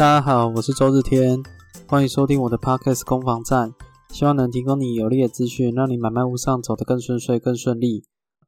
[0.00, 1.42] 大家好，我是周日天，
[1.86, 3.74] 欢迎收听我的 Podcast 攻防战，
[4.08, 8.02] 希望能提供你有力的资讯，让你买卖路上走得更顺遂、更顺利。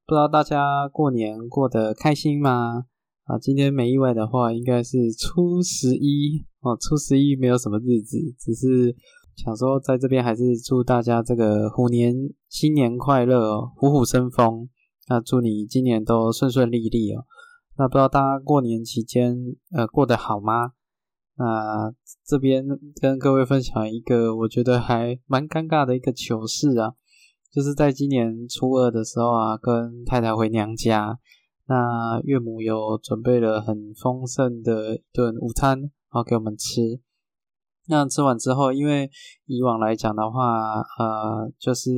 [0.07, 2.87] 不知道大家过年过得开心吗？
[3.25, 6.75] 啊，今天没意外的话，应该是初十一哦。
[6.81, 8.97] 初十一没有什么日子，只是
[9.37, 12.15] 想说在这边还是祝大家这个虎年
[12.49, 14.71] 新年快乐哦，虎虎生风。
[15.07, 17.27] 那祝你今年都顺顺利利哦。
[17.77, 19.37] 那不知道大家过年期间
[19.77, 20.73] 呃过得好吗？
[21.43, 21.93] 那
[22.25, 22.65] 这边
[23.01, 26.93] 跟各位分享一个我觉得还蛮尴尬的一个糗事啊，
[27.51, 31.19] 就是在今年初二的时候啊，跟太太回娘家，
[31.67, 37.01] 那岳母有准备了很丰盛的一顿午餐，然后给我们吃。
[37.89, 39.11] 那吃完之后，因为
[39.47, 41.91] 以往来讲的话，呃，就是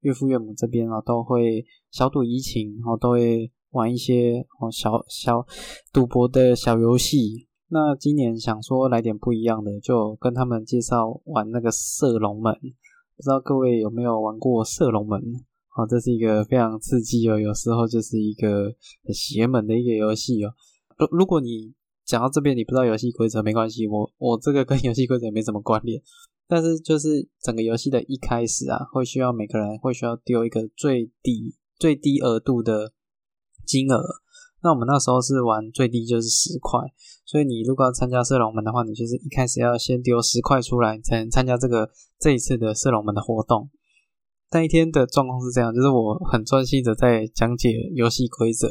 [0.00, 5.46] 岳父岳母这边啊，都会小赌怡情，然后都会玩一些哦小小
[5.92, 7.46] 赌博的小游戏。
[7.72, 12.52] 那今年想说来点不一样的，就跟他们介绍玩那个射龙门。
[13.16, 15.20] 不知道各位有没有玩过射龙门？
[15.76, 18.64] 哦，这是一个非常刺激哦，有时候就是一个
[19.04, 20.52] 很邪门的一个游戏哦。
[20.98, 21.72] 如如果你
[22.04, 26.02] 讲到这边你不知道游戏规则没关系，我我这个跟游戏规则没什么关联。
[26.48, 32.92] 但是就是整个游戏的一开始啊，会需要每个人会需要丢一个最低最低额度的
[33.64, 34.02] 金额。
[34.62, 36.78] 那我们那时候是玩最低就是十块，
[37.24, 43.70] 所以你如果要参加射龙门的话，你就是一开始要先丢十块出来，才能参加这个这一次的射龙门的活动。
[44.52, 48.68] 那一天的状况是这样，就是我很专心的在讲解游戏规则。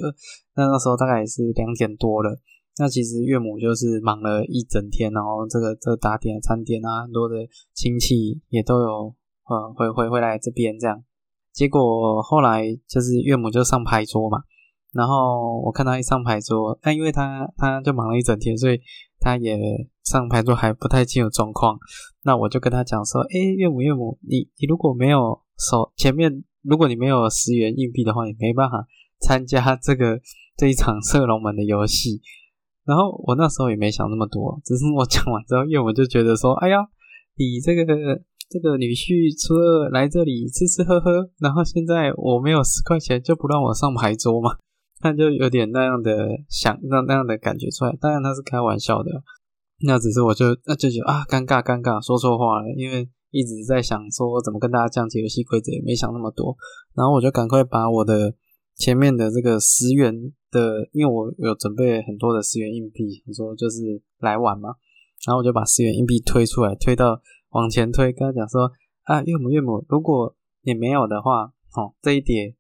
[0.56, 2.38] 那那时候大概也是两点多了，
[2.78, 7.36] 那其实岳母就是忙了一整天，然后这个这打点餐点啊，很多的
[7.74, 9.16] 亲戚也都有
[9.48, 11.04] 呃回回回来这边这样。
[11.52, 14.44] 结果后来就是岳母就上牌桌嘛。
[14.92, 18.80] 然后我看他一上牌桌，但因为他他就忙了一整天，所以
[19.20, 19.56] 他也
[20.04, 21.78] 上牌桌还不太清楚状况。
[22.24, 28.86] 那我就跟他讲说：“哎，岳母岳母，你你如果没有手前面，如果你没有十元硬币的话，也没办法
[29.22, 30.20] 参加这个
[30.58, 32.22] 这一场射龙门的游戏。”
[32.84, 36.78] 然后我那时候也没想那么多，只是我讲完之后，岳母就觉得说：“哎呀，
[37.38, 37.86] 你这个
[38.50, 44.58] 这个女婿初二来这里吃吃喝喝，然后现在我没有十块钱，就不让我上牌桌嘛。”
[45.00, 49.10] 他就有点那样的想那那样的感觉出来，当然他是开玩笑的，
[49.82, 56.56] 那只是我就那就觉得啊尴尬尴尬说错话了，因为一直在想说怎么跟大家讲解游戏规则，也没想那么多，
[56.96, 58.34] 然后我就赶快把我的
[58.76, 60.14] 前面的这个十元
[60.52, 64.70] 的，因为我有准备很多的十元硬币，我说就是来玩嘛，
[65.26, 67.22] 然后我就把十元硬币推出来，推到
[67.52, 68.70] 往前推，跟他讲说
[69.04, 72.59] 啊岳母岳母，如果你没有的话，哦这一叠。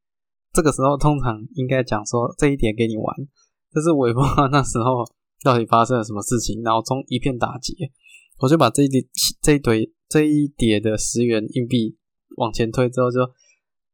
[0.52, 3.06] 这个时候通常应该讲说这一点给你玩，
[3.72, 5.06] 但是我也不知道那时候
[5.44, 7.74] 到底发生了什么事情，脑中一片打结。
[8.40, 9.06] 我就把这一叠、
[9.42, 11.98] 这一堆、这一叠的十元硬币
[12.38, 13.20] 往前推之后，就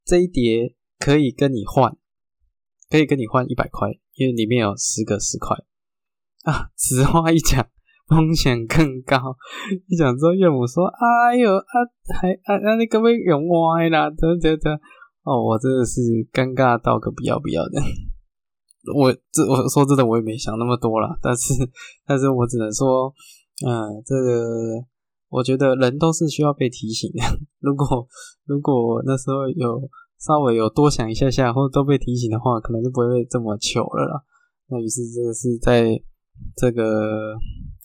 [0.05, 1.97] 这一叠可以跟你换，
[2.89, 5.57] 可以跟你换一百块，因为里面有十个十块
[6.43, 6.69] 啊。
[6.77, 7.67] 实话一讲，
[8.07, 9.35] 风险更高。
[9.87, 11.73] 一讲之后，岳母说：“哎呦啊，
[12.19, 14.09] 还啊那，你可不可以用歪啦？
[14.09, 14.79] 等等等。”
[15.25, 17.81] 哦，我真的是尴尬到个不要不要的。
[18.93, 21.17] 我这我说真的，我也没想那么多啦。
[21.19, 21.53] 但是，
[22.05, 23.11] 但是我只能说，
[23.65, 24.85] 嗯，这个
[25.29, 27.23] 我觉得人都是需要被提醒的。
[27.59, 28.07] 如果
[28.45, 34.21] 如果那时候有稍微有多想一下下，或者都被提醒的话，可能就不会这么糗了啦。
[34.69, 35.99] 那于是这个是在
[36.55, 37.33] 这个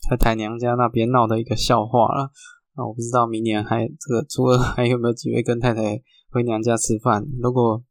[0.07, 2.29] 在台娘家那边闹的一个笑话了。
[2.77, 6.03] 那我不知道明年还这个初二还有没有机会跟太太。
[6.31, 7.25] 回娘家吃饭。
[7.41, 7.83] 如果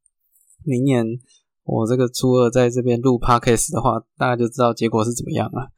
[0.64, 1.04] 明年
[1.64, 5.70] 我这个初二在这边录 podcast 的话，大家就知道结果是怎么样了。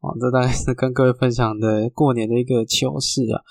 [0.00, 3.42] 哦，这大概是跟各位分享的过年的一个糗事啊。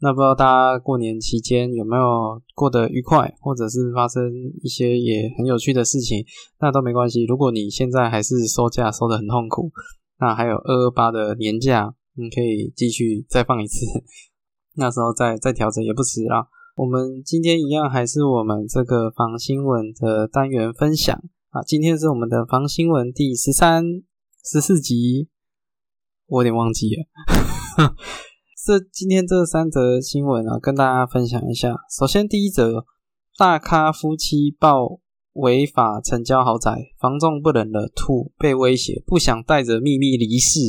[0.00, 6.24] 那不知道大家过年期间有没有过得愉快，或者是发生一些也很有趣的事情？
[6.60, 7.24] 那都没关系。
[7.24, 9.72] 如果你现在还是收假收的很痛苦，
[10.20, 13.84] 那还有二二八的年假，你可以继续再放一次，
[14.76, 16.46] 那时候再再调整也不迟啊。
[16.78, 21.20] 我们今天一样还是我们这个防新闻的单元分享
[21.50, 23.82] 啊，今天是我们的防新闻第十三、
[24.44, 25.28] 十四集，
[26.28, 27.04] 我有点忘记了。
[28.64, 31.74] 这今天这三则新闻啊，跟大家分享一下。
[31.98, 32.84] 首先第一则，
[33.36, 35.00] 大咖夫妻爆
[35.32, 40.60] 违法成交豪宅，房仲不忍了，吐被威胁，不想带着秘密离世。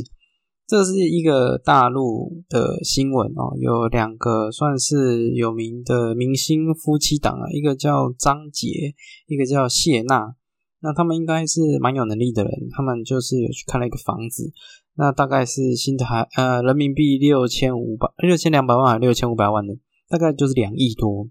[0.70, 8.94] 这是一个大陆的新闻哦，有两个算是有名的明星夫妻档啊，一个叫张杰，
[9.26, 10.36] 一个叫谢娜。
[10.82, 14.54] 那他们应该是蛮有能力的人，他们就是有去看了一个房子，
[14.94, 19.74] 那大概是新台呃人民币六千五百六千两百万还是六千五百万的，
[20.08, 21.28] 大概就是两亿多。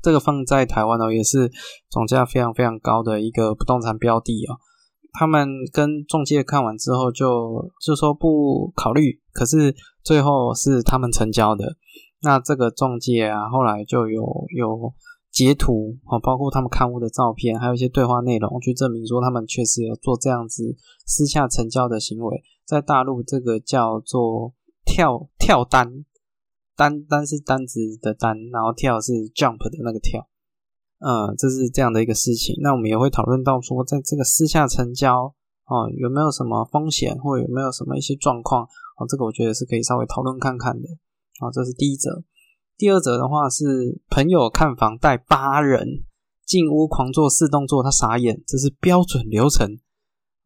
[0.00, 1.52] 这个放在台湾哦，也是
[1.90, 4.56] 总价非常非常高的一个不动产标的哦。
[5.18, 11.76] 他们跟中介看完之后，就就说不考虑，可是最后是他们成交的。
[12.20, 14.22] 那这个中介啊，后来就有
[14.54, 14.92] 有
[15.30, 20.76] 截图哦，包括他们看物的照片，还有一些对话内容，去证明说他们确实有做这样子
[21.06, 22.42] 私下成交的行为。
[22.66, 24.52] 在大陆，这个叫做
[24.84, 26.04] 跳跳单。
[26.76, 30.26] 单单是单子的单，然后跳是 jump 的那个跳，
[30.98, 32.56] 呃，这是这样的一个事情。
[32.60, 35.34] 那我们也会讨论到说，在这个私下成交
[35.66, 38.64] 哦，有没有什么风险，或有没有什么一些状况
[38.98, 39.06] 哦？
[39.08, 40.88] 这个我觉得是可以稍微讨论看看的。
[41.38, 42.22] 好，这是第一则。
[42.76, 46.04] 第二则的话是朋友看房带八人
[46.44, 49.78] 进屋狂做四动作，他傻眼，这是标准流程。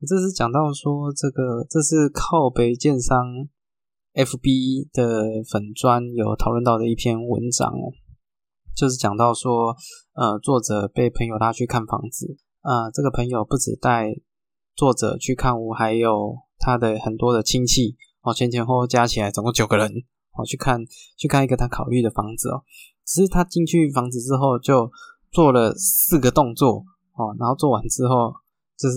[0.07, 3.49] 这是讲到说这个，这是靠北建商。
[4.15, 7.93] F B 的粉砖有讨论到的一篇文章哦，
[8.79, 9.75] 就是讲到说，
[10.15, 14.15] 呃，作者被朋友拉去看房子，啊，这个朋友不止带
[14.77, 19.91] 作者去看屋，还有他的很多的亲戚哦，前前后后加起来总共九个人
[20.37, 20.79] 哦，去看
[21.17, 22.63] 去看一个他考虑的房子哦，
[23.05, 24.89] 只是他进去房子之后就
[25.33, 26.85] 做了四个动作
[27.17, 28.33] 哦，然后做完之后，
[28.79, 28.97] 就是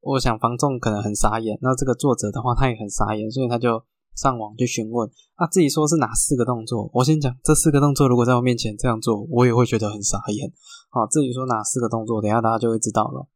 [0.00, 3.84] 我想房仲可能很傻眼，那这个作者的话他也很傻眼，所以他就。
[4.14, 6.90] 上网去询问，啊，自己说是哪四个动作？
[6.92, 10.52] 我先讲这四个动作，如果在我面前这样做，我也会觉得很傻眼。
[10.90, 13.26] 好，自己说哪四个动作，等下大家就会知道了。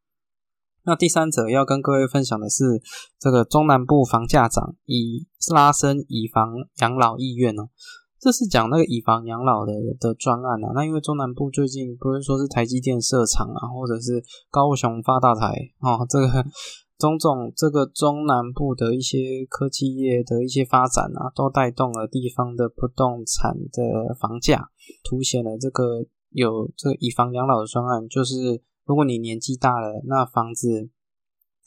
[0.84, 2.80] 那第三者要跟各位分享的是，
[3.18, 7.70] 这个中南部房价涨，以拉升以房养老意愿哦。
[8.20, 10.72] 这是讲那个以房养老的的专案啊。
[10.74, 16.44] 那因为中南部最近不是说是台积电设厂啊，或者是高雄发大财啊，这个。
[16.98, 24.70] 种种这个中南部的一些科技业的一些发展啊，都带动了地方的不动产的房价，
[25.04, 30.88] 凸显了这个有这个以房养老的专案，就是如果你年纪大了，那房子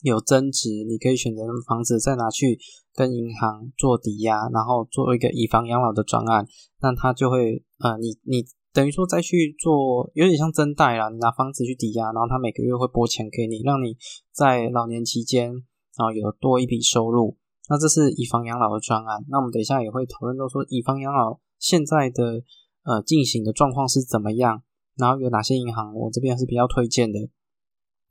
[0.01, 2.57] 有增值，你可以选择房子再拿去
[2.93, 6.45] 跟银行做抵押，然后做一个以房养老的专案，
[6.81, 8.45] 那它就会呃，你你。
[8.79, 13.97] 等于说再去做有点像增贷啦，你拿房子去抵押，然后他每个月会拨钱给你，让你
[14.31, 15.51] 在老年期间
[15.97, 17.35] 啊有多一笔收入。
[17.67, 19.25] 那这是以房养老的专案。
[19.27, 22.41] 那我们等一下也会讨论到说以房养老现在的
[22.85, 24.63] 呃进行的状况是怎么样，
[24.95, 27.19] 然后有哪些银行我这边是比较推荐的，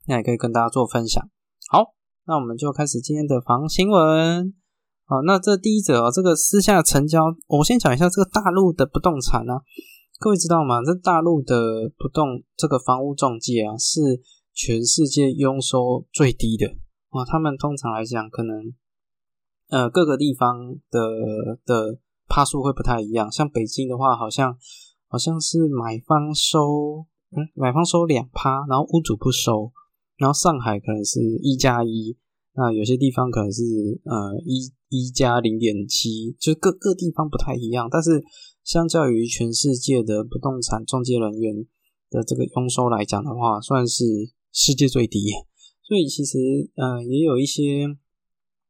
[0.05, 1.27] 那也可以跟大家做分享。
[1.71, 1.95] 好，
[2.27, 4.53] 那我们就开始今天的房新闻。
[5.05, 9.53] 好，那这第一则这个私下成交，我先讲一下这个大陆的不动产呢。
[10.19, 10.83] 各位知道吗？
[10.83, 14.21] 在大陆的不动这个房屋中介啊，是
[14.53, 16.67] 全世界佣收最低的
[17.07, 17.23] 啊。
[17.23, 18.73] 他们通常来讲，可能
[19.69, 20.99] 呃各个地方的
[21.65, 23.31] 的趴数会不太一样。
[23.31, 24.57] 像北京的话，好像
[25.07, 29.71] 好像是买方收，嗯，买方收两趴，然后屋主不收。
[30.17, 32.17] 然后上海可能是一加一，
[32.55, 33.63] 那有些地方可能是
[34.03, 38.21] 呃一一加零点七，就各各地方不太一样，但是。
[38.69, 41.65] 相较于全世界的不动产中介人员
[42.07, 44.05] 的这个佣收来讲的话，算是
[44.51, 45.31] 世界最低。
[45.81, 46.37] 所以其实
[46.75, 47.87] 呃也有一些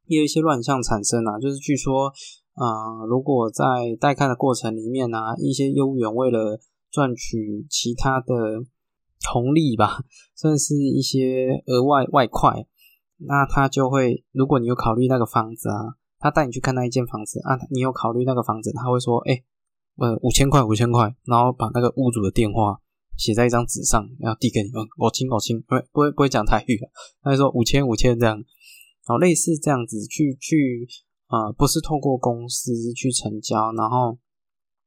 [0.06, 2.14] 也有一些乱象产生啊，就是据说
[2.54, 8.64] 啊，如果在带看的过程里面呢，一些业务员为了赚取其他的
[9.30, 10.06] 红利吧，
[10.38, 12.66] 甚至是一些额外外快，
[13.18, 19.44] 那他就会，如果你有考虑那个房子啊，他带你去看那一间房子啊，你有考虑那个房子，他会说，哎。
[20.00, 22.80] 呃，五千块，五千块，然后把那个屋主的电话
[23.18, 24.82] 写在一张纸上，然后递给你们。
[24.98, 26.80] 我亲，我亲，不会，不会，不会讲台语。
[27.22, 28.46] 他就说五千，五千这样，然
[29.08, 30.88] 后类似这样子去去，
[31.28, 34.18] 呃，不是透过公司去成交，然后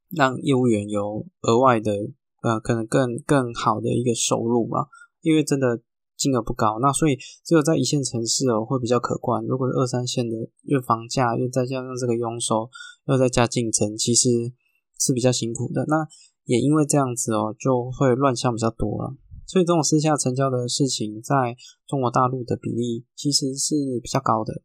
[0.09, 1.93] 让业务员有额外的，
[2.41, 4.87] 呃，可能更更好的一个收入嘛。
[5.21, 5.83] 因为真的
[6.17, 9.45] 金额不高，那所以只有在一线城市哦会比较可观。
[9.45, 12.71] 如果是二三线的，又房价又再加上这个佣收，
[13.09, 14.55] 又再加竞争，其实。
[15.03, 16.07] 是比较辛苦的，那
[16.45, 19.17] 也因为这样子哦，就会乱象比较多了。
[19.47, 21.57] 所以这种私下成交的事情，在
[21.87, 24.63] 中国大陆的比例其实是比较高的。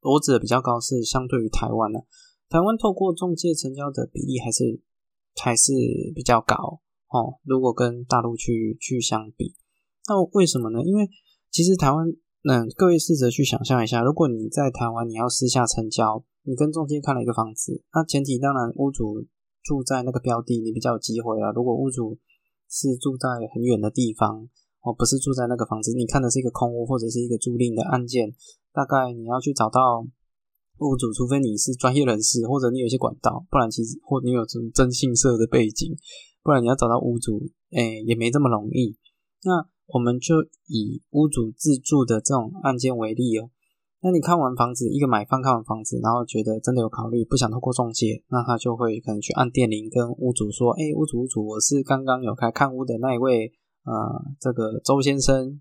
[0.00, 2.04] 我指的比较高是相对于台湾的，
[2.48, 4.80] 台湾透过中介成交的比例还是
[5.36, 5.72] 还是
[6.14, 7.38] 比较高哦。
[7.44, 9.54] 如果跟大陆去去相比，
[10.08, 10.82] 那为什么呢？
[10.82, 11.08] 因为
[11.50, 12.08] 其实台湾，
[12.44, 19.26] 嗯，各位试着去想象一下，如果你在台湾你要私下成交，你跟中介看了一个房子，那前提当然屋主。
[19.68, 21.52] 住在那个标的，你比较有机会啊。
[21.52, 22.16] 如果屋主
[22.70, 24.48] 是住在很远的地方
[24.80, 28.32] 哦，不是住在那个房子，你看的是一个空屋或者是一个租赁的案件，
[28.72, 30.00] 大概你要去找到
[30.78, 35.94] 屋主，除非你是专业人士或者你有一些管道，不然其实或你有什么征信社的背景，
[36.42, 38.96] 不然你要找到屋主，哎，也没这么容易。
[39.44, 40.34] 那我们就
[40.66, 43.50] 以屋主自住的这种案件为例哦。
[44.00, 53.52] 那你看完房子，一个买方看完房子，然后觉得真的有考虑，不想透过中介，那他就会可能去按电铃跟屋主说：“哎，屋主屋主，我是刚刚有开看屋的那一位，
[53.82, 53.92] 呃，
[54.38, 55.60] 这个周先生，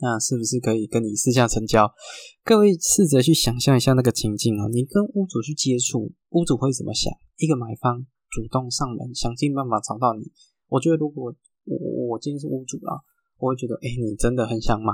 [0.00, 1.92] 那是不是可以跟你私下成交？”
[2.42, 7.12] 各位试着去想象一下那个情境哦，你跟屋主去接触，屋主会怎么想？
[7.38, 10.32] 一个买方主动上门，想尽办法找到你。
[10.66, 11.32] 我觉得如果
[11.66, 12.98] 我我今天是屋主啊，
[13.38, 14.92] 我会觉得，哎，你真的很想买。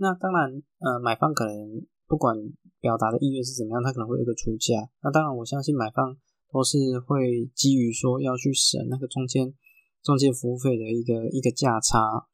[0.00, 2.34] 那当然，呃，买方可能不管
[2.80, 4.88] 表达的意愿是怎么样，他可能会有一个出价。
[5.02, 6.16] 那当然，我相信买方
[6.50, 9.52] 都是会基于说要去省那个中间
[10.02, 12.26] 中介服务费的一个一个价差。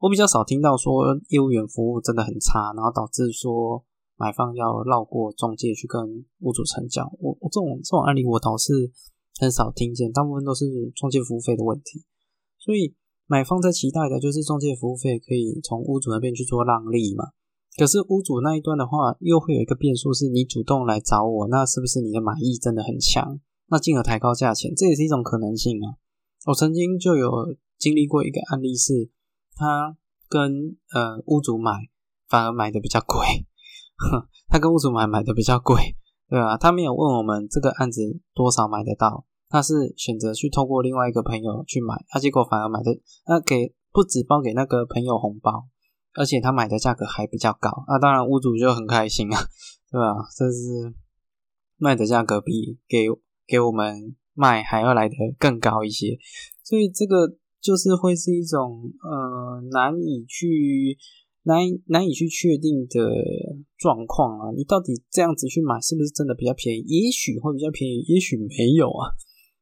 [0.00, 3.84] 我比较少听到说业务员服务真的很差，然后导致说
[4.16, 7.08] 买方要绕过中介去跟屋主成交。
[7.20, 8.90] 我我这种这种案例我倒是
[9.38, 12.02] 很少听见，大部分都是中介服务费的问题。
[12.58, 12.96] 所以。
[13.26, 17.24] 买方在期待的就是中介服务费可以从屋主那边去做让利嘛？
[17.76, 23.40] 可是屋主那一端的话，又会有一个变数，是你主动来找我，那是不是你的满意真的很强？
[23.68, 25.96] 那进而抬高价钱，这也是一种可能性啊。
[26.46, 29.10] 我曾经就有经历过一个案例，是
[29.56, 29.96] 他
[30.28, 31.72] 跟呃屋主买，
[32.28, 33.46] 反而买的比较贵。
[33.96, 35.96] 哼 他跟屋主买买的比较贵，
[36.28, 36.58] 对吧？
[36.58, 39.24] 他没有问我们这个案子多少买得到。
[39.54, 42.90] 他是选择去透过另外一个朋友去买，他结果反而买的
[43.28, 45.68] 那给不止包给那个朋友红包，
[46.14, 49.38] 而且他买的价格还比较高，那当然屋主就很开心啊，
[49.92, 50.26] 对吧？
[50.36, 50.92] 这是
[51.76, 53.06] 卖的价格比给
[53.46, 56.18] 给我们卖还要来的更高一些，
[56.64, 60.98] 所以这个就是会是一种呃难以去
[61.44, 62.98] 难难以去确定的
[63.78, 66.82] 状况啊，你到底这样子去买是不是真的比较便宜？
[66.88, 69.14] 也许会比较便宜，也许没有啊。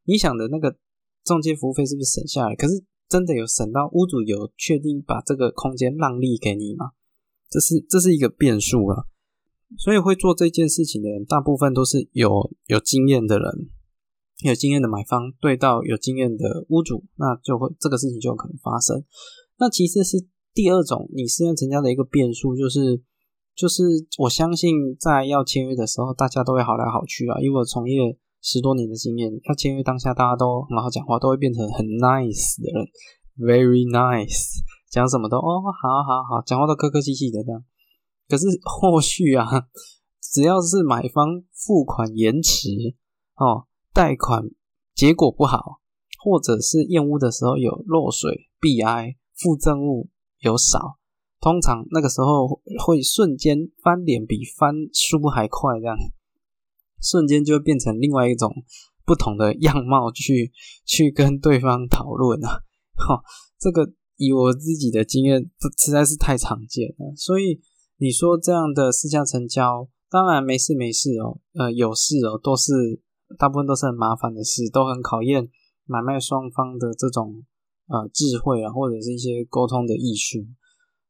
[0.04, 0.76] 你想的那个
[1.24, 2.56] 中介服务费是不是省下来？
[2.56, 6.92] 可是真的有省到屋主有确定把这个空间让利给你吗？
[7.48, 9.06] 这是这是一个变数了。
[9.78, 13.70] 所以会做这件事情的人，大部分都是有有经验的人，
[14.44, 19.04] 有经验的买方对到有经验的屋主，那就会这个事情就有可能发生。
[19.58, 23.00] 那其实是第二种你私人成交的一个变数，就是
[23.54, 23.82] 就是
[24.18, 28.18] 我相信在要签约的时候，大家都会好来好去啊，因为我从业。
[28.42, 32.86] 十多年的经验，要签约当下，大家都很好讲话，都会变成很 nice 的人
[33.38, 37.64] ，very nice，讲什么都哦，好好好，讲话都客客气气的这样。
[38.28, 39.46] 可是后续啊，
[40.20, 42.68] 只要是买方付款延迟
[43.36, 44.42] 哦，贷款
[44.94, 45.80] 结果不好，
[46.24, 50.08] 或者是验屋的时候有漏水、避癌、附赠物
[50.40, 50.98] 有少，
[51.40, 55.96] 通常那个时候会瞬间翻脸，比翻书还快这样。
[57.02, 58.50] 瞬间就会变成另外一种
[59.04, 60.52] 不同的样貌去
[60.86, 62.62] 去跟对方讨论啊！
[62.94, 63.20] 哈，
[63.58, 67.12] 这个以我自己的经验，实在是太常见了。
[67.16, 67.60] 所以
[67.98, 73.02] 你说这样的私下成交，当然没事没事哦，呃，有事哦，都是
[73.36, 75.50] 大部分都是很麻烦的事，都很考验
[75.84, 77.42] 买卖双方的这种
[77.88, 80.38] 呃智慧啊，或者是一些沟通的艺术。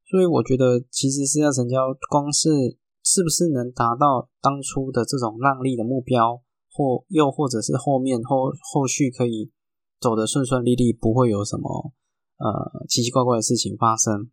[0.08, 2.78] 所以我觉得，其实私下成交光是。
[3.12, 6.40] 是不是能达到当初的这种让利的目标，
[6.72, 9.50] 或又或者是后面后后续可以
[10.00, 11.92] 走得顺顺利利，不会有什么
[12.38, 14.30] 呃奇奇怪怪的事情发生？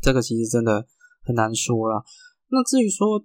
[0.00, 0.86] 这个其实真的
[1.24, 2.04] 很难说了。
[2.50, 3.24] 那至于说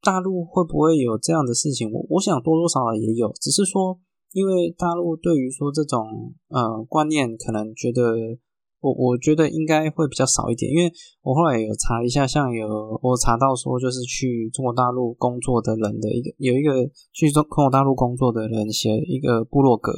[0.00, 4.00] 大陆会不会有这样的事情，我我想多多少少也有，只是说
[4.32, 8.38] 因为大陆对于说这种呃观念，可能觉得。
[8.84, 12.68] 我我觉得应该会比较少一点，因为我后来有查一下，像有
[13.00, 19.90] 我查到说，就是去中国大陆工作的人的一个有一个去中中国大陆工作的人写一个部落格，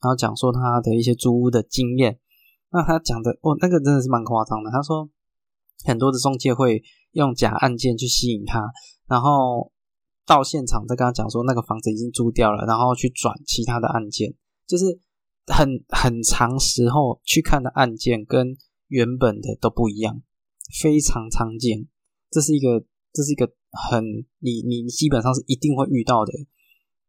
[0.00, 2.18] 然后讲说他的一些租屋的经验。
[2.72, 4.70] 那他讲的哦，那个真的是蛮夸张的。
[4.70, 5.06] 他说
[5.84, 6.82] 很多的中介会
[7.12, 8.72] 用假案件去吸引他，
[9.06, 9.70] 然后
[10.24, 14.32] 到现场再跟他讲说那个房子已经租掉了，然后去转其他的案件，
[14.66, 14.98] 就是。
[15.50, 20.22] 很很长时候去看的案件跟原本的都不一样，
[20.80, 21.88] 非常常见。
[22.30, 24.04] 这是一个这是一个很
[24.38, 26.32] 你你基本上是一定会遇到的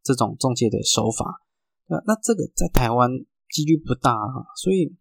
[0.03, 1.41] 这种中介的手法。
[1.87, 3.09] 那那这个在台湾
[3.49, 4.95] 几率不大啊，所以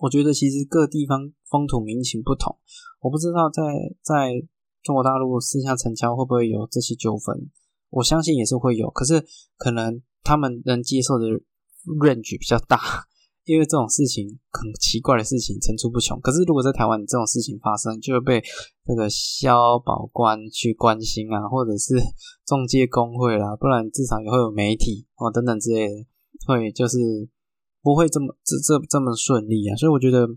[0.00, 2.58] 我觉得其实各地方风土民情不同，
[3.00, 3.62] 我不知道在
[4.02, 4.46] 在
[4.82, 7.50] 中国大陆私下成交会不会有这些纠纷，
[7.88, 9.24] 我相信也是会有，可是
[9.56, 11.26] 可能他们能接受的。
[11.86, 12.78] Range 比较大，
[13.44, 16.20] 因为这种事情很奇怪的事情层出不穷。
[16.20, 18.42] 可是如果在台湾这种事情发生，就会被
[18.84, 21.94] 这个消保官去关心啊，或者是
[22.46, 25.94] 中介工会啦，不然至少也会有媒体哦等等之类的，
[26.46, 26.98] 会就是
[27.82, 29.76] 不会这么这这这么顺利啊。
[29.76, 30.28] 所以我觉得。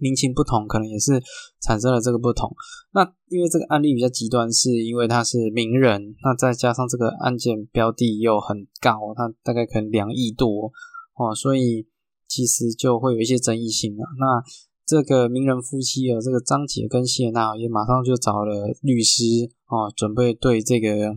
[0.00, 1.22] 民情不同，可能也是
[1.60, 2.50] 产生了这个不同。
[2.92, 10.72] 那因为这个案例比较极端，是因为他是名人，那再加上这个案件标的又很高，他大概可能两亿多
[11.14, 11.86] 哦，所以
[12.26, 14.04] 其实就会有一些争议性了。
[14.18, 14.42] 那
[14.86, 19.22] 这个名人夫妻啊，这个张杰跟谢娜也马上就找了律师
[19.68, 21.16] 哦，准备对这个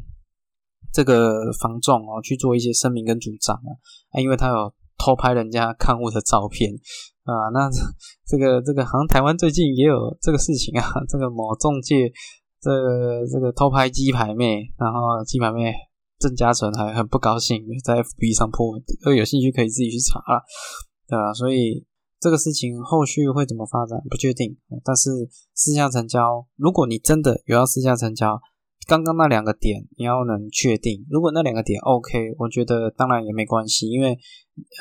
[0.92, 3.56] 这个房仲哦去做一些声明跟主张
[4.12, 6.74] 啊，因为他有偷拍人家看物的照片。
[7.24, 7.70] 啊，那
[8.28, 12.12] 这个这个好像台湾最近也有这个事情啊，这个某中介
[12.60, 12.70] 这
[13.28, 15.74] 这个偷拍鸡排妹，然后鸡排妹
[16.20, 18.76] 郑嘉纯还很不高兴，在 FB 上破，
[19.06, 20.44] 呃，有兴趣可以自己去查了，
[21.08, 21.34] 对吧？
[21.34, 21.86] 所以
[22.20, 25.10] 这个事情后续会怎么发展不确定，但是
[25.54, 28.42] 私下成交，如果你真的有要私下成交，
[28.86, 34.20] 刚刚那两个点你要能确定，如果那两个点 OK，我觉得当然也没关系，因为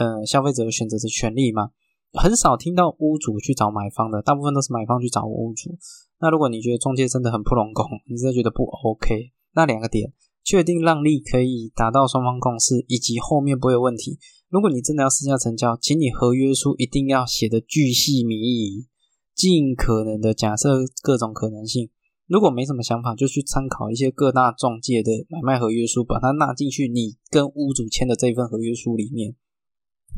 [0.01, 1.71] 呃消费者有选择的权利嘛。
[2.13, 5.79] 很少听到屋主去找买方的，大部分都是买方去找屋主。
[6.21, 10.13] 那如果你觉得中介真的很不拢工， 你真的觉得不 OK，那两个点
[10.45, 14.19] 确定让利可以达到双方共识，以及后面不会有问题。
[14.49, 18.87] 如果你真的要私下成交，请你合约书一定要写的巨细靡遗，
[19.35, 20.69] 尽可能的假设
[21.03, 21.89] 各种可能性。
[22.27, 29.35] 如果没什么想法，就去参考一些各大中介的买卖合约书，把它纳进去你跟屋主签的这份合约书里面。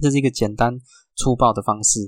[0.00, 0.78] 这是一个简单
[1.16, 2.00] 粗暴的方式，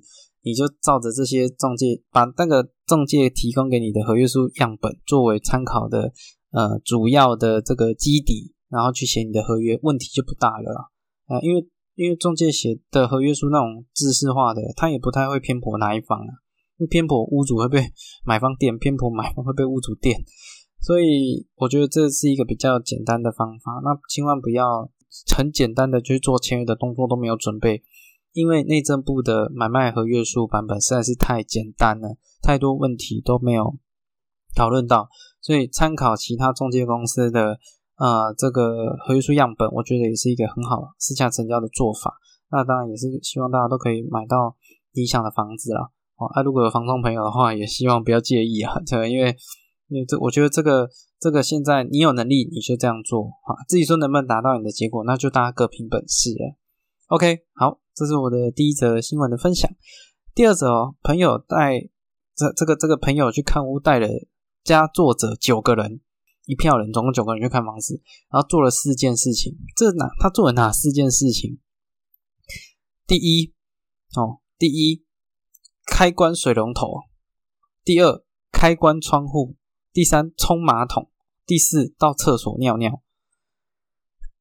[0.42, 6.12] 你就照着这些中介，把那个中介提供给你的合约书样本作为参考的
[6.50, 10.90] 呃主要的这个基底，然后去写你的合约，问题就不大了。
[11.26, 16.32] 啊，因为因为中介写的合约书那种制式化的，他也不太会偏颇哪一方啊，
[16.90, 17.80] 偏颇屋主会被
[18.24, 20.18] 买方垫，偏颇买方会被屋主垫，
[20.80, 24.90] 所以我觉得这是一个比较简单的方法，那千万不要。
[25.36, 27.82] 很简单的去做签约的动作都没有准备，
[28.32, 33.76] 因为内政部的买卖合约书版本实在是太简单了，太多问题都没有
[34.54, 35.08] 讨论到，
[35.40, 37.58] 所以参考其他中介公司的
[37.96, 42.14] 呃这个合约书样本，我觉得也是一个很好私下成交的做法。
[42.50, 44.56] 那当然也是希望大家都可以买到
[44.92, 46.26] 理想的房子了哦。
[46.34, 49.36] 啊，如果有房东朋友的话，也希望不要介意啊，对，因为
[49.88, 50.88] 因为这我觉得这个。
[51.18, 56.56] 这个现在你有能力你就这样做啊，自己说能不能达到你的结果，那就大家各凭本事了。
[57.06, 59.70] OK，好，这是我的第一则新闻的分享。
[60.34, 61.88] 第二则哦，朋友带
[62.34, 64.08] 这这个这个朋友去看屋，带了
[64.62, 66.00] 加作者九个人，
[66.44, 69.56] 一票人，总共九个人去看房子，然后做了四件事情。
[69.74, 71.58] 这哪他做了哪四件事情？
[73.06, 73.54] 第一
[74.16, 75.04] 哦，第一
[75.86, 77.04] 开关水龙头，
[77.82, 79.56] 第二开关窗户。
[79.96, 81.08] 第三，冲马桶；
[81.46, 83.02] 第四，到厕所尿尿。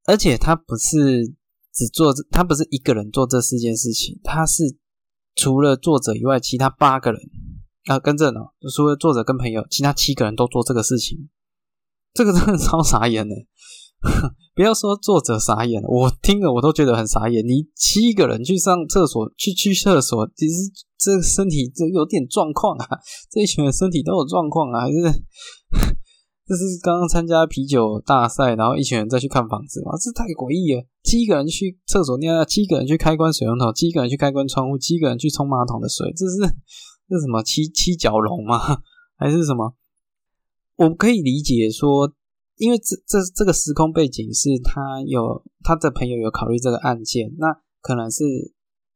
[0.04, 1.34] 而且他不是
[1.72, 4.76] 只做，他不是一个人做这四件事情，他是
[5.34, 7.22] 除了作者以外，其他八个人
[7.86, 8.42] 啊，跟着呢，
[8.76, 11.30] 除了作者跟朋友，其他七个人都做这个事情。
[12.14, 13.34] 这个真的超傻眼的。
[14.56, 17.46] 不要说作者傻眼，我听了我都觉得很傻眼。
[17.46, 22.88] 你七个人去上厕所，去去厕所，其实这身体这有点状况啊，
[23.30, 24.96] 这一群人身体都有状况啊，还是
[26.48, 29.92] 这是刚刚参加啤酒大赛，然后一群人再去看房子吗？
[30.00, 30.86] 这太诡异了！
[31.04, 36.38] 七个人去厕所尿尿，七个人去开关水龙头，七个人去开关窗户，七个人去冲马桶的水，这是
[37.10, 38.60] 这什么七七角龙吗？
[39.18, 39.74] 还是什么？
[40.78, 42.14] 我可以理解说。
[42.58, 47.48] 因为这这这个时空背景是他有他的朋友有考虑这个案件，那
[47.82, 48.24] 可能是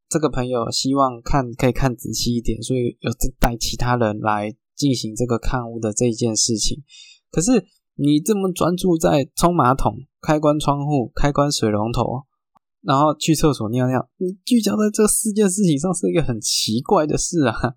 [0.07, 6.81] 这个朋友希望看可以看仔细一点，所以有带其他人来进行这个看屋的这一件事情。
[7.31, 12.23] 可是你这么专注在冲马桶、开关窗户、开关水龙头，
[12.81, 17.75] 然后去厕所尿尿，你聚焦在这四件事情上是一个很奇怪的事啊。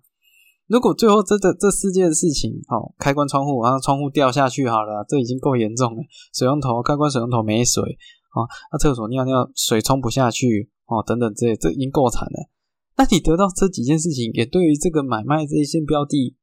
[0.67, 6.01] 如果最后这这这四件事情，哦，开关窗户，然后窗户掉下去好了，这已经够严重了。
[6.33, 12.49] 水龙头开关水龙头没水，啊，那厕所尿尿水冲不下去，哦，等等这些，这已经够惨了。
[12.95, 16.35] 那你得到这几件事情，也对于这个买卖这一些标的，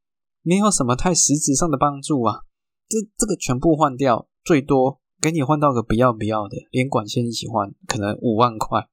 [0.42, 2.40] 没有什么太实质上的帮助啊。
[2.88, 8.86] 这这个全部换掉，最多给你换到个不要不要的，连管线一起换，可能五万块。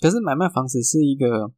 [0.00, 1.52] 可是买卖房子是一个。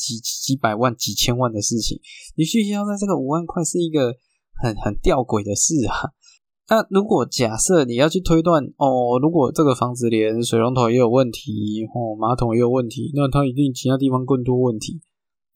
[0.00, 2.00] 几几百万、几千万的事情，
[2.36, 4.14] 你去要在这个五万块是一个
[4.62, 6.16] 很很吊诡的事啊！
[6.68, 15.00] 那如果假设你要去推断哦，如果这个房子连水龙头也有问题，哦，马桶也有问题，那它一定其他地方更多问题。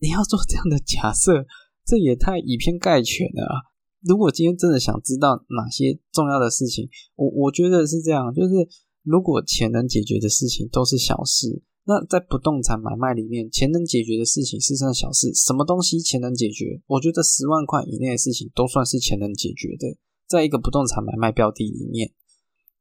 [0.00, 1.46] 你要做这样的假设，
[1.86, 3.54] 这也太以偏概全了啊！
[4.02, 8.68] 如果今天真的想知道哪些重要的事情，我我觉得是这样，就是
[9.02, 15.32] 如果钱能解决的事情都是小事，那在不动产买卖里面，钱能解决的事情是算小事。
[15.34, 16.80] 什么东西钱能解决？
[16.86, 19.96] 我觉得十万块以内的事情都算是钱能解决的。
[20.26, 22.10] 在一个不动产买卖标的里面，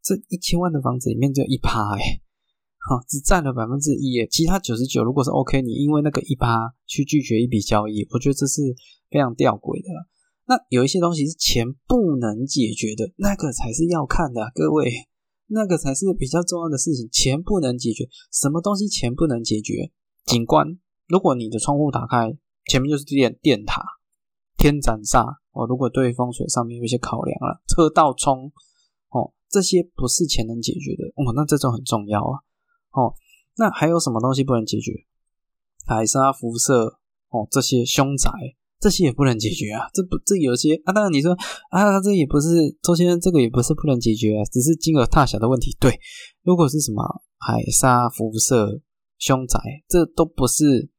[0.01, 1.99] 这一千万的房子里面只有一趴，哎，
[2.79, 8.61] 好，只占了百分之一，其他九十九如果是 OK，你因为那个一趴去拒绝一笔交易，我觉得这是
[9.11, 9.89] 非常吊诡的。
[10.45, 14.91] 那有一些东西是钱不能解决的，那个才是要看的，各位，
[15.53, 17.07] 那个才是比较重要的事情。
[17.11, 19.91] 钱不能解决，什么东西钱不能解决？
[20.25, 22.35] 景观，如果你的窗户打开，
[22.65, 23.83] 前面就是电电塔、
[24.57, 25.37] 天斩煞。
[25.51, 28.51] 哦，如果对风水上面有一些考量了，车道冲
[29.09, 32.41] 哦，这些不是钱能解决的哦，那这种很重要啊。
[32.91, 33.13] 哦，
[33.57, 34.91] 那还有什么东西不能解决？
[35.85, 38.31] 海沙辐射哦，这些凶宅
[38.83, 39.87] 这些也不能解决啊。
[39.93, 41.31] 这不这有些啊，当然你说
[41.69, 42.49] 啊，这也不是
[42.83, 45.73] 周先生，这个也不是不能解决啊，只是金额大小的问题。
[45.79, 45.97] 对，
[46.43, 47.01] 如果是什么
[47.39, 48.81] 海沙辐射
[49.17, 50.89] 凶宅，这都不是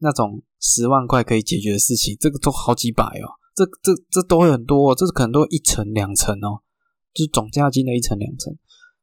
[0.00, 3.40] 那种十万块可以解决的事情，这个都好几百哦。
[3.56, 6.60] 这这这都会很多，这是可能都一层两层哦，
[7.14, 8.54] 就是总价金的一层两层，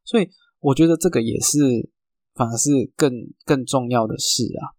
[0.05, 1.57] 所以我觉得这个也是
[2.33, 3.11] 反而是更
[3.43, 4.76] 更重要的事啊。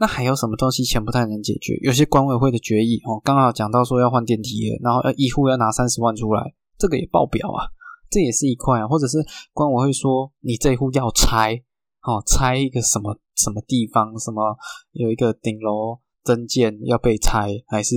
[0.00, 1.74] 那还有什么东西钱不太能解决？
[1.82, 7.68] 有些管委会的决议哦，刚好讲到说要换电梯了，然后要一户要拿三十万出来，这个也爆表啊，
[8.10, 8.88] 这也是一块啊。
[8.88, 9.18] 或者是
[9.52, 11.62] 管委会说你这一户要拆
[12.02, 14.56] 哦，拆一个什么什么地方，什么
[14.92, 17.94] 有一个顶楼增建要被拆，还是？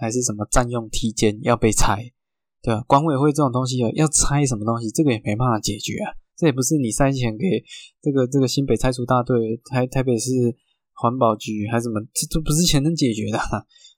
[0.00, 2.12] 还是什么占用梯间要被拆，
[2.62, 2.84] 对吧？
[2.86, 6.14] 管委会这种东西要拆什么东西，这个也没办法解决啊。
[6.36, 7.44] 这也不是你塞钱给
[8.00, 10.30] 这个这个新北拆除大队、台台北市
[11.00, 13.38] 环保局还是什么，这都不是钱能解决的，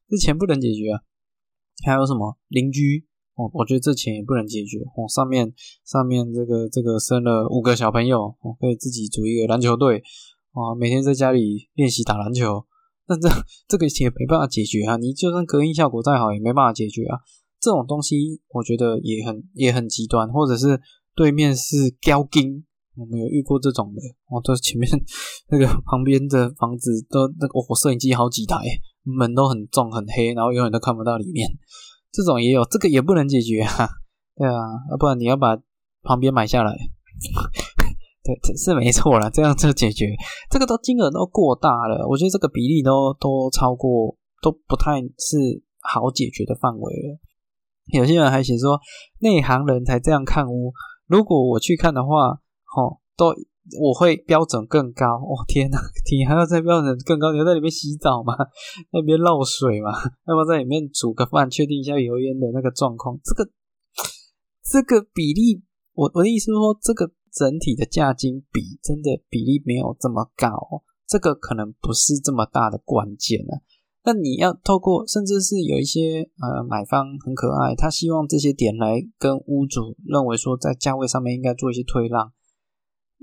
[0.08, 1.00] 这钱不能解决啊。
[1.84, 3.50] 还有什么邻居哦？
[3.54, 5.08] 我觉得这钱也不能解决哦。
[5.08, 5.52] 上面
[5.84, 10.02] 上面这个这个生了五个小朋友，哦，可以自己组一个篮球队
[10.52, 12.66] 哦，每天在家里练习打篮球。
[13.06, 13.28] 但这
[13.66, 14.96] 这个也没办法解决啊！
[14.96, 17.18] 你就算隔音效果再好，也没办法解决啊！
[17.58, 20.80] 这种东西我觉得也很也很极端，或者是
[21.16, 22.64] 对面是胶金，
[22.96, 24.00] 我们有遇过这种的。
[24.28, 24.88] 哦，这前面
[25.50, 28.56] 那个旁边的房子都那个，我摄影机好几台，
[29.02, 31.48] 门都很重很黑，然后永远都看不到里面。
[32.12, 33.88] 这种也有，这个也不能解决啊！
[34.36, 34.54] 对啊，
[34.90, 35.56] 要不然你要把
[36.02, 36.72] 旁边买下来。
[38.22, 40.06] 对，这是没错了，这样就解决。
[40.50, 47.18] 这个都金额都过大了，我觉得这个比例都都超过，都不太是好解决的范围了。
[47.92, 48.78] 有些人还写说，
[49.20, 50.72] 内行人才这样看屋。
[51.06, 52.40] 如果我去看的话，
[52.76, 53.34] 哦，都
[53.80, 55.06] 我会标准更高。
[55.16, 55.78] 哦天哪，
[56.10, 57.32] 你还要在标准更高？
[57.32, 58.34] 你要在里面洗澡吗？
[58.92, 59.90] 那边漏水吗？
[60.26, 63.18] 要不要在里面煮个饭，确定一下油烟的那个状况？
[63.24, 63.50] 这个
[64.64, 65.62] 这个比例，
[65.94, 67.12] 我我的意思是说这个。
[67.32, 73.58] 整体的价金比真的比例没有这么高，这个可能不是这么大的关键呢。
[74.02, 82.32] 那你要透过，甚至是有一些呃买方很可爱，他希望这些点来跟屋主认为说，在价位上面应该做一些退让。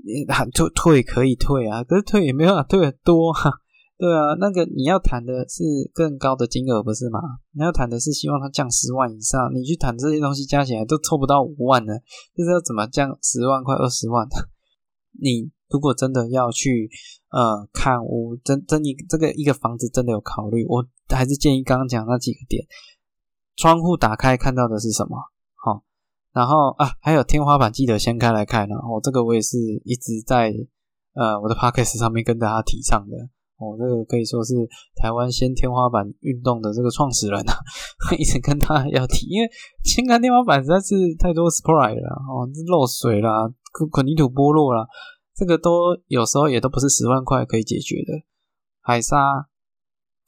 [0.04, 3.50] 你退退可以退啊，可是退也没办法退很多哈。
[3.98, 7.18] 对啊，那个你要谈的是更高的金额，不是吗？
[7.50, 11.94] 你要谈的是希望它降十万以上，你去谈这些东西加起来都凑不到五万呢，
[12.36, 14.24] 就是要怎么降十万块、二十万？
[15.20, 16.88] 你如果真的要去
[17.32, 22.64] 呃看屋，真真你这个一个房子真的有考虑，我还是建议刚刚讲那几个点，
[23.56, 25.18] 窗户打开看到的是什么？
[26.32, 30.52] 然后啊还有天花板记得掀开来看，然后这个我也是一直在
[31.14, 33.16] 呃我的 podcast 上面跟大家提倡的。
[33.58, 34.54] 哦，这个可以说是
[34.94, 37.54] 台湾掀天花板运动的这个创始人啊，
[38.16, 39.50] 一直跟他要提，因为
[39.82, 43.52] 掀开天花板实在是太多 surprise 了哦，漏水啦，
[43.90, 44.86] 混凝土剥落啦，
[45.34, 48.12] 这个都有时候也都不是十万块可以解决的。
[48.80, 49.16] 海沙、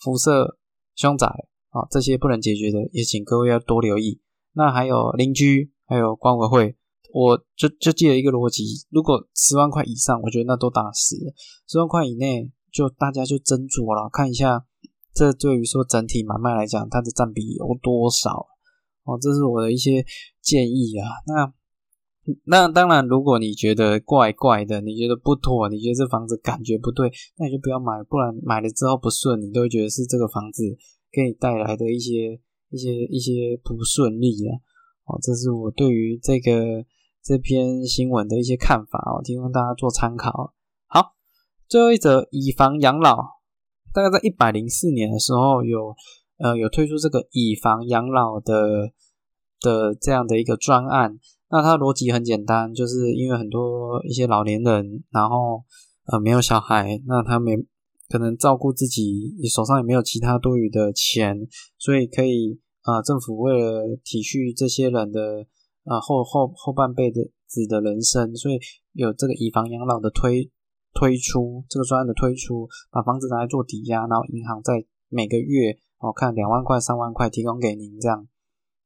[0.01, 0.59] 辐射、
[0.97, 1.29] 凶宅
[1.69, 4.21] 啊，这些不能解决的，也请各位要多留意。
[4.55, 6.77] 那还有邻居，还有管委会，
[7.13, 11.17] 我就就记得一个逻辑：如果十万块以上，我觉得那都大事；
[11.67, 12.51] 十万块以内。
[12.73, 14.65] 就大家就斟酌了，看一下
[15.13, 18.47] 这对于说整体买卖来讲，它的占比有多少
[19.03, 19.19] 哦？
[19.21, 20.07] 这是我的一些
[20.41, 21.09] 建议啊。
[21.27, 21.53] 那
[22.45, 30.63] 那当然，如果你觉得怪怪的，你觉得不妥，你觉得这房子感觉不对，那你就不要买，不然买了之后不顺，你都会觉得是这个房子
[31.11, 34.55] 给你带来的一些一些一些不顺利啊。
[35.11, 36.85] 哦，这是我对于这个
[37.23, 40.55] 这篇新闻的一些看法哦，提供大家做参考。
[40.87, 41.15] 好，
[41.69, 43.17] 最后一则以房养老，
[43.93, 45.95] 大概在一百零四年的时候有
[46.39, 48.93] 呃有推出这个以房养老的
[49.61, 51.19] 的这样的一个专案。
[51.51, 55.65] 那它逻辑很简单，就是因为很多一些老年人，然后
[56.07, 57.57] 呃没有小孩，那他没
[58.09, 65.47] 可能照顾自己，手上也没有其他多余的钱，所以可以啊政府为了体恤这些人的
[65.85, 68.59] 啊后后后半辈子子的人生，所以
[68.93, 70.51] 有这个以房养老的推
[70.93, 78.27] 推出这个专案的推出，把房子拿来做抵押，然后银行在每个月哦看两万块三万块提供给您这样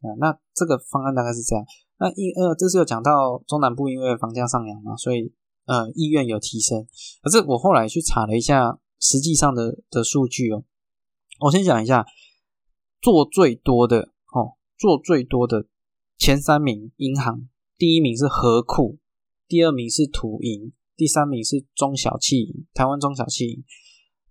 [0.03, 1.65] 啊，那这个方案大概是这样。
[1.99, 5.33] 那一呃，这是有讲到中南部因为房价上扬嘛，所以
[5.65, 6.87] 呃意愿有提升。
[7.23, 10.65] 可是我后来去查了一下实际上的的数据哦，
[11.41, 12.05] 我先讲一下
[13.05, 15.67] 做最多的哦，做最多的
[16.17, 18.97] 前三名银行，第一名是和库，
[19.47, 23.63] 第二名是土银，第三名是中小企银，台湾中小企银，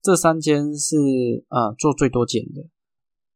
[0.02, 2.66] 这三间是呃做最多件的，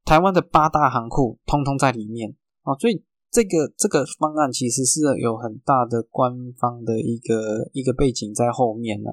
[0.04, 3.04] 台湾的八大行库通通在里面哦，所以。
[3.30, 9.12] 这个这个方案其实是有很大的官方的一个一个背景在后面的。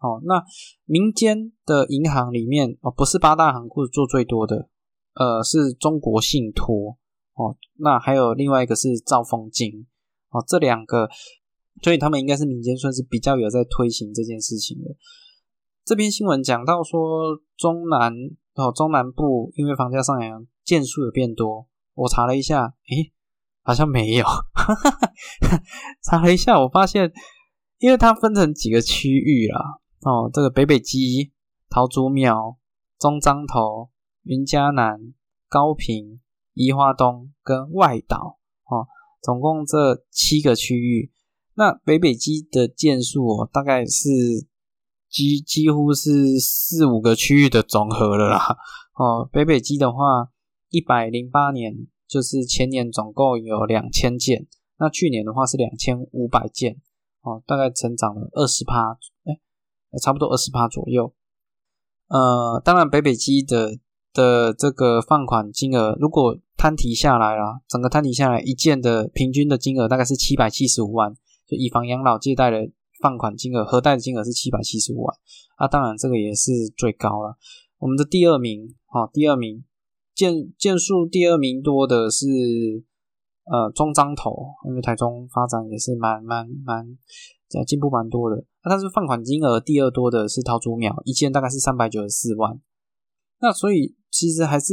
[0.00, 0.44] 哦，那
[0.84, 4.68] 民间的银行里面哦，不是八大行库做最多的，
[5.18, 6.96] 呃，是中国信托
[7.34, 9.86] 哦，那还有另外一个是兆丰金
[10.30, 11.08] 哦，这两个，
[11.82, 14.94] 所以他们应该是民间算是比较有在推行这件事情的。
[15.84, 18.14] 这篇新闻讲到说，中南
[18.54, 23.12] 哦中南部因为房价上扬，件数有变多，我查了一下，诶。
[23.62, 24.24] 好像没有，
[26.02, 27.12] 查了一下，我发现，
[27.80, 29.60] 因为它分成几个区域啦，
[30.00, 31.32] 哦，这个北北基、
[31.68, 32.56] 桃竹苗、
[32.98, 33.90] 中彰头、
[34.28, 35.14] 云嘉南、
[35.48, 36.20] 高平、
[36.52, 38.38] 宜花东跟外岛，
[38.68, 38.86] 哦，
[39.22, 41.10] 总共这七个区域。
[41.54, 44.10] 那北北基的件数哦，大概是
[45.08, 48.58] 几几乎是四五个区域的总和了啦。
[48.94, 50.28] 哦，北北基的话，
[50.68, 51.88] 一百零八年。
[52.08, 54.46] 就是前年总共有两千件，
[54.78, 56.80] 那去年的话是两千五百件，
[57.20, 59.38] 哦，大概成长了二十趴，哎，
[60.00, 61.12] 差不多二十趴左右。
[62.06, 63.78] 呃，当然北北基的
[64.18, 71.14] 的这个放款金额，如果摊提下来啦，整个摊提下来一件的平均的金额大概是七百七十五万，
[71.46, 72.58] 就以房养老借贷的
[73.00, 75.16] 放款金额，核贷的金额是七百七十五万，
[75.58, 77.36] 啊，当然这个也是最高了。
[77.78, 79.62] 我们的第二名，哦，第二名。
[80.18, 82.26] 件件数第二名多的是
[83.46, 84.34] 呃中彰头，
[84.66, 86.84] 因为台中发展也是蛮蛮蛮
[87.54, 88.44] 呃进步蛮多的。
[88.64, 92.60] 那但是放款金额第二多的是桃竹苗，一件大概是三百九十四万。
[93.40, 94.72] 那所以其实还是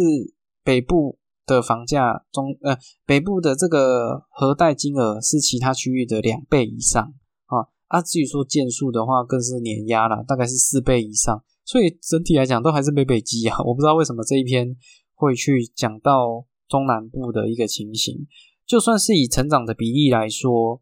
[0.63, 7.13] 北部的房价中呃北部的这个核贷金额是其他区域的两倍以上
[7.45, 7.69] 啊。
[7.87, 11.43] 啊至于说件数的话，更是碾压了，大概是四倍以上。
[11.63, 13.57] 所以整体来讲都还是北北基啊。
[13.65, 14.75] 我不知道为什么这一篇。
[15.17, 18.27] 会去讲到中南部的一个情形，
[18.65, 20.81] 就算是以成长的比例来说，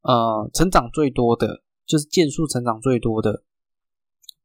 [0.00, 3.44] 呃，成长最多的就是件数成长最多的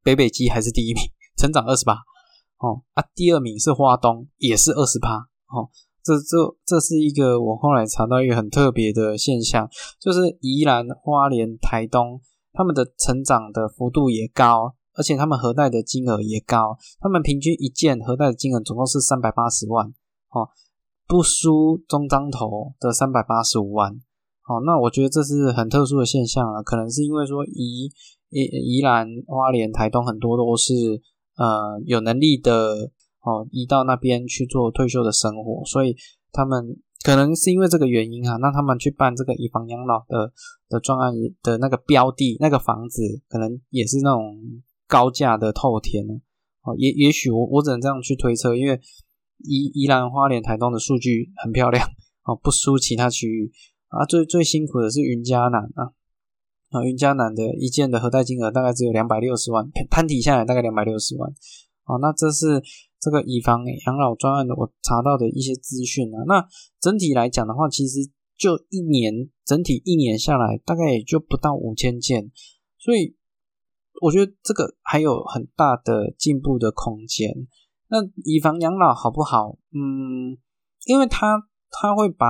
[0.04, 1.02] 北北基还是第一名，
[1.38, 1.94] 成长二十八
[2.60, 5.10] 哦啊，第二名是花东，也是二十八
[5.50, 5.70] 哦，
[6.04, 9.70] 这这这是一个我后来查到一个很特别的现象，
[10.00, 12.22] 就是宜兰花莲台东
[12.54, 14.76] 他们的成长的幅度也高。
[14.96, 19.88] 而且他们核贷的金额也高，他们平均一件核贷的金额总共是三百八十万，
[20.32, 20.50] 哦，
[21.08, 27.90] 不输中章头的三百八十五万，哦，那我觉得这是很特殊的现象了，可能是因为说宜
[28.30, 30.74] 宜宜兰花莲台东很多都是
[31.40, 32.92] 呃有能力的
[33.24, 35.96] 哦移到那边去做退休的生活，所以
[36.32, 40.32] 他们可能是因为这个原因啊，那他们去办这个以房养老的
[40.70, 44.38] 的专案的那个标的那个房子，可能也是那种。
[44.90, 46.16] 高价的透天呢？
[46.64, 48.82] 哦，也也许我我只能这样去推测，因为
[49.38, 51.88] 宜宜兰花莲台东的数据很漂亮
[52.24, 53.52] 哦，不输其他区域
[53.90, 54.04] 啊。
[54.08, 55.94] 最最辛苦的是云嘉南啊
[56.70, 61.30] 啊，云嘉南的一件的核贷金额大概只有两百六十万，摊底下来大概两百六十万。
[61.86, 62.62] 哦，那这是
[63.00, 66.24] 这个以房养老专案的我查到的一些资讯啊。
[66.28, 66.48] 那
[66.80, 68.00] 整体来讲的话，其实
[68.38, 72.32] 就一年整体一年下来，大概也就不到五千件，
[72.78, 73.16] 所以。
[74.02, 77.30] 我觉得这个还有很大的进步的空间。
[77.90, 79.58] 那以房养老好不好？
[79.74, 80.38] 嗯，
[80.86, 82.26] 因为他他会把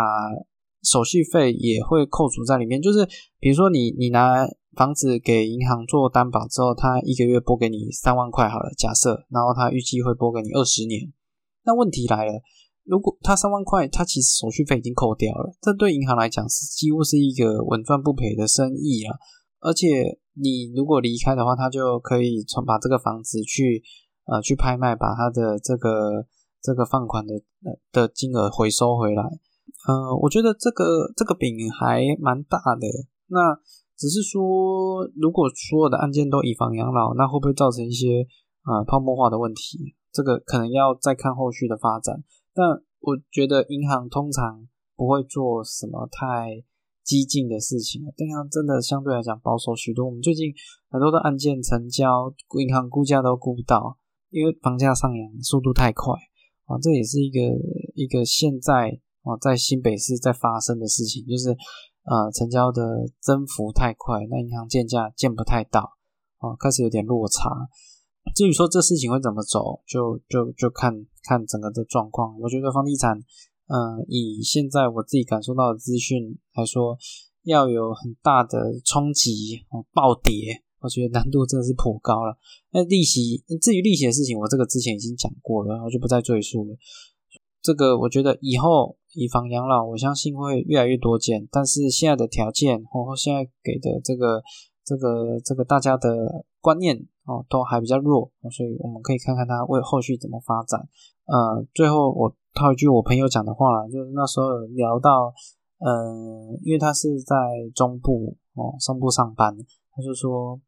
[0.84, 2.82] 手续费也会扣除在里面。
[2.82, 3.08] 就是
[3.39, 11.12] 比如说你你拿房子给银行做担保之后，他一个月拨给你三万块好了，假设，然后他预计会拨给你二十年。
[11.65, 12.42] 那问题来了，
[12.86, 19.18] 如果他三万块，他其实手续费已经扣掉了，这对银行来讲是几乎是一个稳赚不赔的生意啊。
[19.60, 23.84] 而且你如果离开的话，他就可以从把这个房子去
[24.26, 26.26] 呃去拍卖，把他的这个
[26.62, 27.34] 这个放款的
[27.92, 29.24] 的金额回收回来。
[29.88, 32.88] 呃，我觉得这个这个饼还蛮大的。
[33.27, 33.55] 那
[33.97, 38.25] 只是说，如果所有的案件都以房养老，那会不会造成一些
[38.63, 39.95] 啊泡沫化的问题？
[40.12, 42.23] 这个可能要再看后续的发展。
[42.53, 42.65] 但
[42.99, 46.63] 我觉得银行通常不会做什么太
[47.03, 50.05] 激进的事情啊，银行真的相对来讲保守许多。
[50.05, 50.53] 我们最近
[50.89, 53.97] 很多的案件成交，银行估价都估不到，
[54.29, 56.13] 因为房价上扬速度太快
[56.65, 56.77] 啊。
[56.82, 57.39] 这也是一个
[57.95, 65.97] 一个现在哦在新北市在发生的事情，就是呃成交的增幅太快，那银行建价建不太到
[66.39, 67.49] 哦，开始有点落差。
[68.36, 72.39] 至于说这事情会怎么走，就就就看看整个的状况。
[72.39, 73.17] 我觉得房地产，
[73.67, 76.97] 嗯，以现在我自己感受到的资讯来说，
[77.43, 82.38] 要有很大的冲击哦暴跌，我觉得难度真的是颇高了。
[82.71, 86.77] 那利息，至于利息的事情，我这个之前已经讲过了，我就不再赘述了。
[87.62, 91.48] 这个我觉得以后以房养老，我相信会越来越多见。
[91.52, 94.41] 但是现在的条件，或现在给的这个
[94.84, 97.08] 这个这个大家的观念。
[97.30, 100.89] 哦，都还比较弱，所以我们可以看看它为后续怎么发展。
[101.26, 105.32] 呃，最后我套一句我朋友讲的话啦，就是那时候聊到，
[105.78, 107.36] 呃，因为他是在
[107.76, 109.56] 中部哦，中部上班，
[109.91, 110.60] 他就说，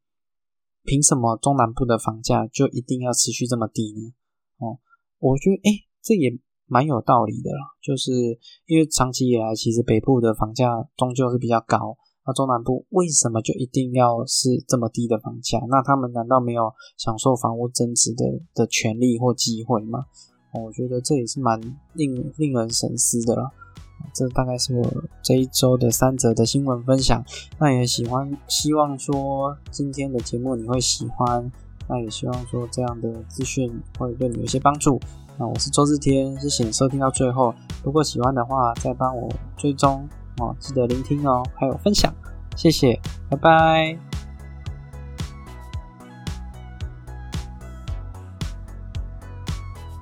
[0.84, 4.14] 凭什么中南部的房价就一定要持续这么低呢？
[4.60, 4.78] 哦，
[5.18, 5.72] 我觉得，哎，
[6.04, 6.30] 这也
[6.72, 11.98] 蛮有道理的啦，就是因为长期以来，其实北部的房价终究是比较高。
[12.26, 15.60] 那中南部为什么就一定要是这么低的房价？
[15.68, 20.06] 那他们难道没有享受房屋增值的的权利或机会吗？
[20.54, 21.60] 我觉得这也是蛮
[21.94, 23.52] 令令人深思的了。
[24.14, 24.90] 这大概是我
[25.22, 27.22] 这一周的三则的新闻分享。
[27.60, 31.52] 那也喜欢，希望说今天的节目你会喜欢。
[31.90, 34.98] 那也希望说这样的资讯会对你有些帮助。
[35.42, 37.52] 那我是周志天，谢谢你收听到最后。
[37.84, 39.28] 如果喜欢的话，再帮我
[39.58, 40.08] 追踪。
[40.38, 42.14] 哦，记得聆听哦，还有分享，
[42.56, 44.11] 谢谢，拜拜。